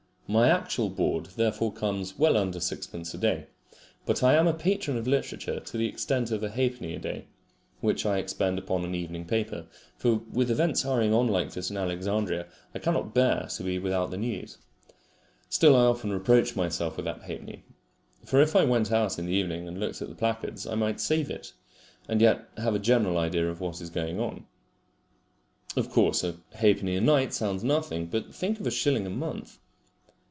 My 0.31 0.47
actual 0.47 0.87
board 0.87 1.25
therefore 1.35 1.73
comes 1.73 2.17
well 2.17 2.37
under 2.37 2.61
sixpence 2.61 3.13
a 3.13 3.17
day, 3.17 3.47
but 4.05 4.23
I 4.23 4.35
am 4.35 4.47
a 4.47 4.53
patron 4.53 4.95
of 4.95 5.05
literature 5.05 5.59
to 5.59 5.77
the 5.77 5.89
extent 5.89 6.31
of 6.31 6.41
a 6.41 6.49
halfpenny 6.49 6.95
a 6.95 6.99
day, 6.99 7.25
which 7.81 8.05
I 8.05 8.17
expend 8.17 8.57
upon 8.57 8.85
an 8.85 8.95
evening 8.95 9.25
paper; 9.25 9.67
for 9.97 10.21
with 10.31 10.49
events 10.49 10.83
hurrying 10.83 11.13
on 11.13 11.27
like 11.27 11.51
this 11.51 11.69
in 11.69 11.75
Alexandria, 11.75 12.47
I 12.73 12.79
cannot 12.79 13.13
bear 13.13 13.47
to 13.55 13.63
be 13.63 13.77
without 13.77 14.09
the 14.09 14.15
news. 14.15 14.57
Still 15.49 15.75
I 15.75 15.81
often 15.83 16.13
reproach 16.13 16.55
myself 16.55 16.95
with 16.95 17.03
that 17.07 17.23
halfpenny, 17.23 17.65
for 18.23 18.39
if 18.41 18.55
I 18.55 18.63
went 18.63 18.89
out 18.89 19.19
in 19.19 19.25
the 19.25 19.33
evening 19.33 19.67
and 19.67 19.81
looked 19.81 20.01
at 20.01 20.07
the 20.07 20.15
placards 20.15 20.65
I 20.65 20.75
might 20.75 21.01
save 21.01 21.29
it, 21.29 21.51
and 22.07 22.21
yet 22.21 22.47
have 22.55 22.73
a 22.73 22.79
general 22.79 23.17
idea 23.17 23.49
of 23.49 23.59
what 23.59 23.81
is 23.81 23.89
going 23.89 24.21
on. 24.21 24.45
Of 25.75 25.89
course, 25.89 26.23
a 26.23 26.37
halfpenny 26.53 26.95
a 26.95 27.01
night 27.01 27.33
sounds 27.33 27.65
nothing, 27.65 28.05
but 28.05 28.33
think 28.33 28.61
of 28.61 28.65
a 28.65 28.71
shilling 28.71 29.05
a 29.05 29.09
month! 29.09 29.57